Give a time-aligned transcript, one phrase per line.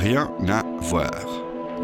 [0.00, 1.10] rien à voir.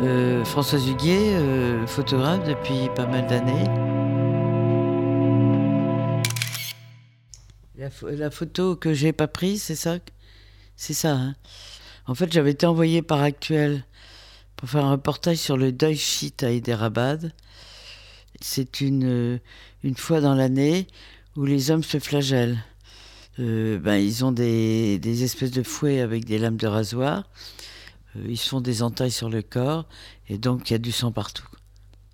[0.03, 3.65] Euh, Françoise Huguet, euh, photographe depuis pas mal d'années.
[7.79, 9.99] La, pho- la photo que j'ai pas prise, c'est ça
[10.77, 11.13] C'est ça.
[11.13, 11.35] hein
[12.09, 13.85] en fait, j'avais été envoyée par Actuel
[14.57, 17.33] pour faire un reportage sur le deuil chiite à Hyderabad.
[18.41, 19.39] C'est une, euh,
[19.83, 20.87] une fois dans l'année
[21.37, 22.59] où les hommes se flagellent.
[23.41, 27.25] Euh, ben, ils ont des, des espèces de fouets avec des lames de rasoir.
[28.17, 29.87] Euh, ils se font des entailles sur le corps
[30.29, 31.47] et donc il y a du sang partout.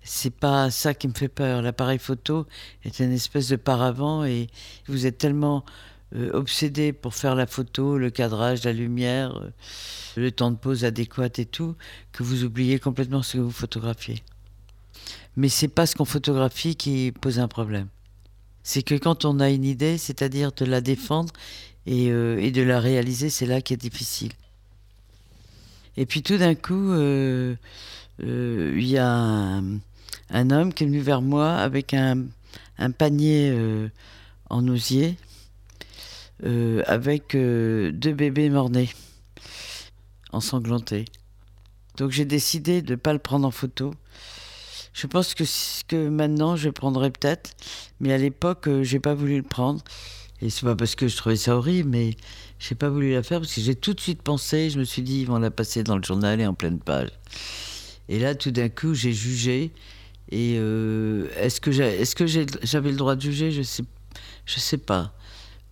[0.03, 1.61] C'est pas ça qui me fait peur.
[1.61, 2.45] L'appareil photo
[2.83, 4.47] est une espèce de paravent et
[4.87, 5.63] vous êtes tellement
[6.15, 9.49] euh, obsédé pour faire la photo, le cadrage, la lumière, euh,
[10.17, 11.75] le temps de pose adéquat et tout,
[12.11, 14.23] que vous oubliez complètement ce que vous photographiez.
[15.37, 17.87] Mais c'est pas ce qu'on photographie qui pose un problème.
[18.61, 21.33] C'est que quand on a une idée, c'est-à-dire de la défendre
[21.85, 24.31] et, et de la réaliser, c'est là qui est difficile.
[25.97, 27.55] Et puis tout d'un coup, euh,
[28.21, 29.61] euh, il y a
[30.29, 32.25] un, homme qui est venu vers moi avec un,
[32.97, 33.89] panier euh,
[34.49, 35.17] en osier
[36.87, 38.89] avec deux bébés mornés,
[40.33, 41.05] ensanglantés.
[41.95, 43.93] Donc j'ai décidé de ne pas le prendre en photo.
[44.91, 45.45] Je pense que,
[45.87, 47.51] que maintenant je le prendrais peut-être,
[48.01, 49.81] mais à l'époque j'ai pas voulu le prendre.
[50.41, 52.17] Et c'est pas parce que je trouvais ça horrible, mais
[52.63, 55.01] j'ai pas voulu la faire parce que j'ai tout de suite pensé, je me suis
[55.01, 57.09] dit ils vont la passer dans le journal et en pleine page.
[58.07, 59.71] Et là tout d'un coup j'ai jugé.
[60.29, 63.51] Et euh, est-ce que j'avais le droit de juger?
[63.51, 63.83] Je sais,
[64.45, 65.13] je sais pas.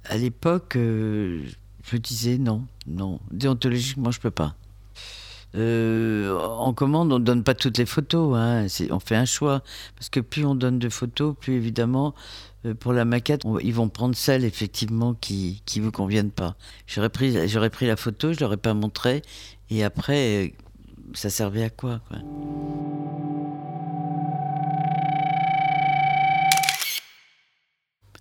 [0.04, 1.42] À l'époque, euh,
[1.84, 3.22] je me disais non, non.
[3.32, 4.56] Déontologiquement, je peux pas.
[5.56, 8.36] Euh, en commande, on ne donne pas toutes les photos.
[8.38, 8.68] hein.
[8.92, 9.62] On fait un choix.
[9.96, 12.14] Parce que plus on donne de photos, plus évidemment,
[12.66, 16.56] euh, pour la maquette, on- ils vont prendre celles, effectivement, qui ne vous conviennent pas.
[16.88, 17.36] J'aurais pris,
[17.72, 19.22] pris la photo, je ne l'aurais pas montrée.
[19.70, 20.50] Et après, euh,
[21.14, 22.00] ça servait à quoi,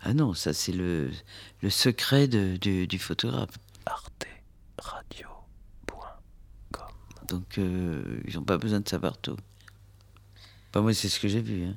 [0.02, 1.10] Ah non, ça, c'est le,
[1.62, 3.50] le secret du, photographe.
[3.86, 4.39] arteradio.com
[7.30, 9.36] Donc, euh, ils n'ont pas besoin de savoir tout.
[10.72, 11.64] Pas moi, c'est ce que j'ai vu.
[11.64, 11.76] hein.